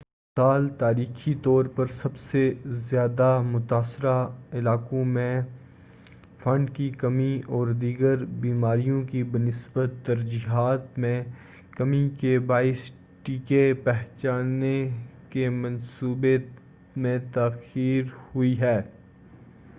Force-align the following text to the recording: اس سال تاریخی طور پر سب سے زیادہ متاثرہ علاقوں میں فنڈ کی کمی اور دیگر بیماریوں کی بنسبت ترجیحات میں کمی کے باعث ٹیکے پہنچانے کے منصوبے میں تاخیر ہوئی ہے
اس 0.01 0.07
سال 0.37 0.67
تاریخی 0.77 1.33
طور 1.43 1.65
پر 1.65 1.87
سب 1.87 2.15
سے 2.17 2.39
زیادہ 2.89 3.27
متاثرہ 3.45 4.15
علاقوں 4.53 5.03
میں 5.07 5.41
فنڈ 6.39 6.69
کی 6.75 6.89
کمی 6.97 7.41
اور 7.47 7.67
دیگر 7.81 8.23
بیماریوں 8.39 9.01
کی 9.03 9.21
بنسبت 9.23 9.93
ترجیحات 10.05 10.97
میں 10.97 11.21
کمی 11.71 12.07
کے 12.19 12.37
باعث 12.45 12.89
ٹیکے 13.23 13.73
پہنچانے 13.83 14.75
کے 15.29 15.49
منصوبے 15.49 16.37
میں 16.95 17.17
تاخیر 17.33 18.05
ہوئی 18.35 18.59
ہے 18.59 18.79